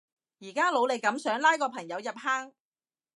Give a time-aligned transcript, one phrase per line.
[0.39, 2.53] 而家努力噉想拉個朋友入坑